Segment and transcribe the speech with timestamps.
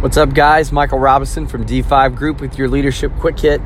[0.00, 0.72] What's up, guys?
[0.72, 3.60] Michael Robinson from D5 Group with your Leadership Quick Hit.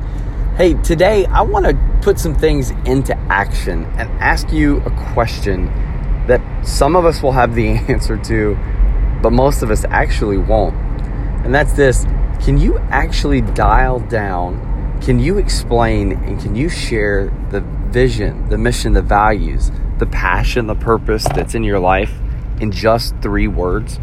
[0.57, 5.67] Hey, today I want to put some things into action and ask you a question
[6.27, 8.55] that some of us will have the answer to,
[9.23, 10.75] but most of us actually won't.
[11.45, 12.03] And that's this
[12.43, 14.99] Can you actually dial down?
[15.01, 20.67] Can you explain and can you share the vision, the mission, the values, the passion,
[20.67, 22.11] the purpose that's in your life
[22.59, 24.01] in just three words?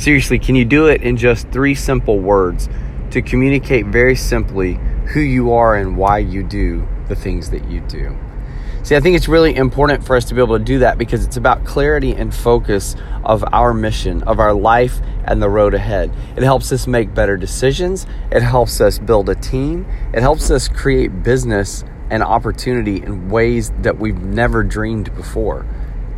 [0.00, 2.70] Seriously, can you do it in just three simple words
[3.10, 7.80] to communicate very simply who you are and why you do the things that you
[7.80, 8.16] do?
[8.82, 11.22] See, I think it's really important for us to be able to do that because
[11.22, 16.10] it's about clarity and focus of our mission, of our life, and the road ahead.
[16.34, 18.06] It helps us make better decisions.
[18.32, 19.86] It helps us build a team.
[20.14, 25.66] It helps us create business and opportunity in ways that we've never dreamed before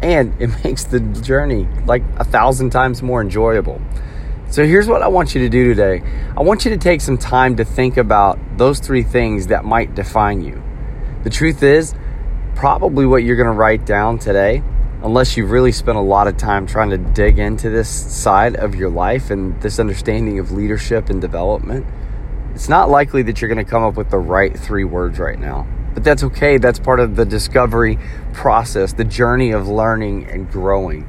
[0.02, 3.80] and it makes the journey like a thousand times more enjoyable.
[4.50, 6.02] So here's what I want you to do today
[6.36, 9.94] I want you to take some time to think about those three things that might
[9.94, 10.62] define you.
[11.24, 11.94] The truth is,
[12.54, 14.62] probably what you're going to write down today,
[15.02, 18.74] unless you've really spent a lot of time trying to dig into this side of
[18.74, 21.86] your life and this understanding of leadership and development,
[22.54, 25.38] it's not likely that you're going to come up with the right three words right
[25.38, 25.66] now.
[26.02, 26.58] But that's okay.
[26.58, 27.96] That's part of the discovery
[28.32, 31.06] process, the journey of learning and growing.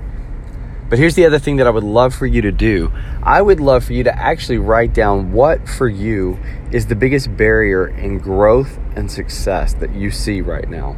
[0.88, 2.92] But here's the other thing that I would love for you to do.
[3.24, 6.38] I would love for you to actually write down what for you
[6.72, 10.92] is the biggest barrier in growth and success that you see right now.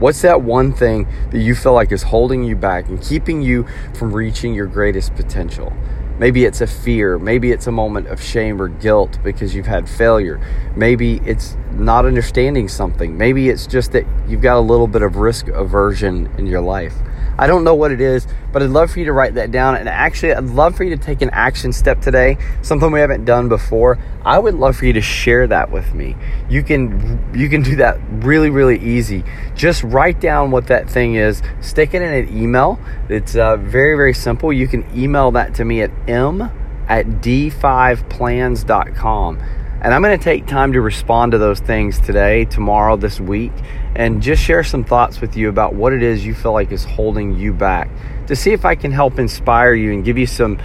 [0.00, 3.64] What's that one thing that you feel like is holding you back and keeping you
[3.94, 5.72] from reaching your greatest potential?
[6.18, 7.18] Maybe it's a fear.
[7.18, 10.40] Maybe it's a moment of shame or guilt because you've had failure.
[10.74, 13.18] Maybe it's not understanding something.
[13.18, 16.94] Maybe it's just that you've got a little bit of risk aversion in your life.
[17.38, 19.76] I don't know what it is, but I'd love for you to write that down.
[19.76, 23.24] And actually, I'd love for you to take an action step today, something we haven't
[23.24, 23.98] done before.
[24.24, 26.16] I would love for you to share that with me.
[26.48, 29.24] You can you can do that really really easy.
[29.54, 32.78] Just write down what that thing is, stick it in an email.
[33.08, 34.52] It's uh, very very simple.
[34.52, 36.50] You can email that to me at m
[36.88, 39.42] at d5plans.com.
[39.82, 43.52] And I'm going to take time to respond to those things today, tomorrow, this week,
[43.94, 46.84] and just share some thoughts with you about what it is you feel like is
[46.84, 47.90] holding you back.
[48.28, 50.58] To see if I can help inspire you and give you some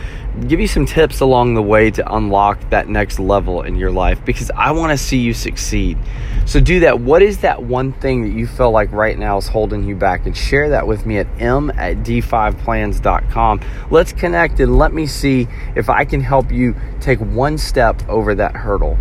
[0.48, 4.24] give you some tips along the way to unlock that next level in your life
[4.26, 5.98] because I want to see you succeed.
[6.46, 7.00] So do that.
[7.00, 10.26] What is that one thing that you feel like right now is holding you back?
[10.26, 13.62] And share that with me at m at d5plans.com.
[13.90, 18.34] Let's connect and let me see if I can help you take one step over
[18.36, 18.98] that hurdle.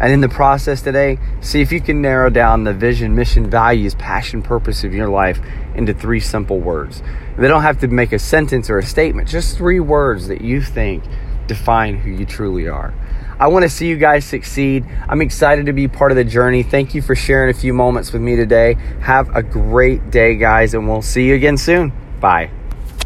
[0.00, 3.94] And in the process today, see if you can narrow down the vision, mission, values,
[3.94, 5.40] passion, purpose of your life
[5.74, 7.02] into three simple words.
[7.38, 10.60] They don't have to make a sentence or a statement, just three words that you
[10.60, 11.04] think
[11.46, 12.94] define who you truly are.
[13.38, 14.86] I want to see you guys succeed.
[15.08, 16.62] I'm excited to be part of the journey.
[16.62, 18.74] Thank you for sharing a few moments with me today.
[19.00, 21.92] Have a great day, guys, and we'll see you again soon.
[22.20, 22.50] Bye.